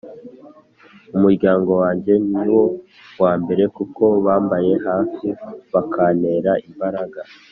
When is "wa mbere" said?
3.21-3.63